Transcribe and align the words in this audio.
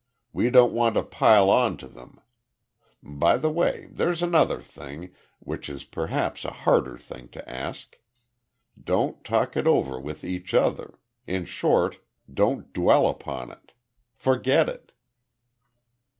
We 0.33 0.49
don't 0.49 0.73
want 0.73 0.95
to 0.95 1.03
pile 1.03 1.51
on 1.51 1.77
to 1.77 1.87
them. 1.87 2.19
By 3.03 3.37
the 3.37 3.51
by, 3.51 3.87
there's 3.91 4.23
another 4.23 4.59
thing, 4.59 5.13
which 5.37 5.69
is 5.69 5.83
perhaps 5.83 6.43
a 6.43 6.49
harder 6.49 6.97
thing 6.97 7.27
to 7.27 7.47
ask. 7.47 7.99
Don't 8.83 9.23
talk 9.23 9.55
it 9.55 9.67
over 9.67 9.99
with 9.99 10.23
each 10.23 10.55
other 10.55 10.97
in 11.27 11.45
short, 11.45 11.99
don't 12.33 12.73
dwell 12.73 13.07
upon 13.07 13.51
it. 13.51 13.73
Forget 14.15 14.67
it." 14.67 14.91